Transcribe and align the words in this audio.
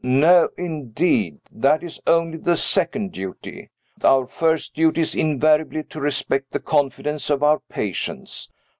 "No, 0.03 0.49
indeed. 0.57 1.41
That 1.51 1.83
is 1.83 2.01
only 2.07 2.39
the 2.39 2.57
second 2.57 3.11
duty. 3.11 3.69
Our 4.03 4.25
first 4.25 4.73
duty 4.73 5.01
is 5.01 5.13
invariably 5.13 5.83
to 5.91 5.99
respect 6.01 6.49
the 6.49 6.59
confidence 6.59 7.29
of 7.29 7.43
our 7.43 7.59
patients. 7.69 8.49